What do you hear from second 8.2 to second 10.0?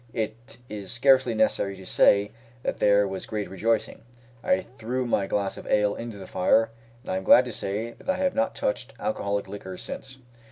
not touched alcoholic liquors